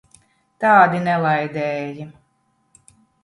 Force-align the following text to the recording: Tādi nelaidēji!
Tādi 0.63 1.01
nelaidēji! 1.09 2.07